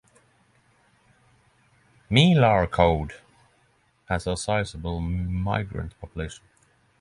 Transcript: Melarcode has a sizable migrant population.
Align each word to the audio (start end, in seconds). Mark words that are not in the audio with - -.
Melarcode 2.09 3.11
has 4.09 4.25
a 4.25 4.35
sizable 4.35 4.99
migrant 4.99 5.93
population. 6.01 6.43